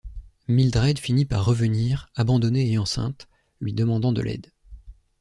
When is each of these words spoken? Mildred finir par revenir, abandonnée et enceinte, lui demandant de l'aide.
Mildred 0.47 0.97
finir 0.97 1.27
par 1.27 1.45
revenir, 1.45 2.09
abandonnée 2.15 2.71
et 2.71 2.79
enceinte, 2.79 3.27
lui 3.59 3.71
demandant 3.71 4.11
de 4.11 4.23
l'aide. 4.23 4.49